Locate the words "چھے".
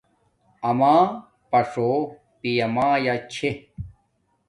3.33-3.49